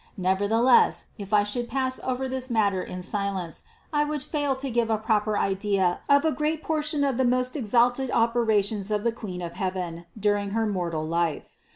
[0.17, 3.61] Nevertheless if I should pass over this matter in silence,
[3.93, 7.55] I would fail to give a proper idea of a great portion of the most
[7.55, 11.55] exalted operations of the Queen of heaven during her mortal life.